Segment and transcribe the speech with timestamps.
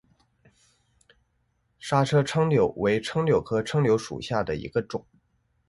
[1.77, 5.05] 莎车柽柳为柽柳科柽柳属下的一个种。